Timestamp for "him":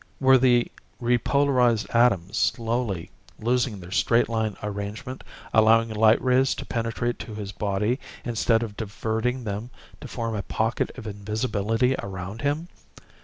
12.41-12.67